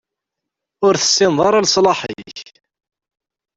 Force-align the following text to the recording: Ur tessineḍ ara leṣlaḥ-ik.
Ur 0.85 0.93
tessineḍ 0.97 1.39
ara 1.47 1.63
leṣlaḥ-ik. 1.65 2.37